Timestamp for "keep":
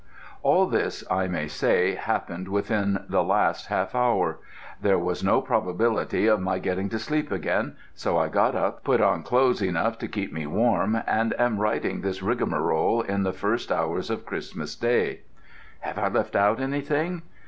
10.07-10.33